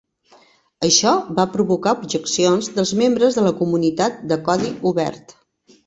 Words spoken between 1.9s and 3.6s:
objeccions dels membres de la